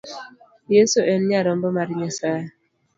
Yeso 0.73 0.99
en 1.11 1.21
nyarombo 1.29 1.67
mar 1.77 1.89
Nyasaye. 1.97 2.47